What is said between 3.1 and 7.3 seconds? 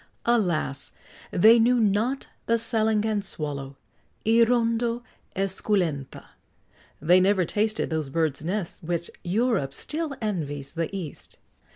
swallow," hirundo esculenta; they